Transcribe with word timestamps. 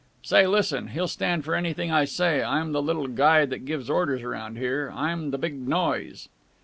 "Say, 0.23 0.47
listen! 0.47 0.87
He'll 0.87 1.07
stand 1.07 1.45
for 1.45 1.53
anything 1.53 1.91
I 1.91 2.05
say. 2.05 2.41
I'm 2.41 2.71
the 2.71 2.81
little 2.81 3.05
guy 3.05 3.45
that 3.45 3.65
gives 3.65 3.87
orders 3.87 4.23
round 4.23 4.57
here. 4.57 4.91
I'm 4.95 5.29
the 5.29 5.37
big 5.37 5.67
noise!" 5.67 6.27